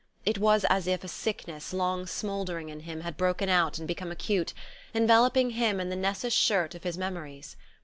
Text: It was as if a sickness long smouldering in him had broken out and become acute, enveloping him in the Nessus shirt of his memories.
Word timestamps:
It 0.25 0.39
was 0.39 0.65
as 0.65 0.87
if 0.87 1.03
a 1.03 1.07
sickness 1.07 1.73
long 1.73 2.07
smouldering 2.07 2.69
in 2.69 2.79
him 2.79 3.01
had 3.01 3.17
broken 3.17 3.49
out 3.49 3.77
and 3.77 3.87
become 3.87 4.09
acute, 4.11 4.51
enveloping 4.95 5.51
him 5.51 5.79
in 5.79 5.89
the 5.89 5.95
Nessus 5.95 6.33
shirt 6.33 6.73
of 6.73 6.81
his 6.81 6.97
memories. 6.97 7.55